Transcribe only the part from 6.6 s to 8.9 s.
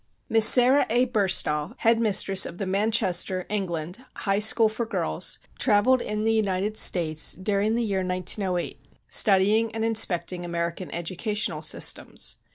States during the year 1908,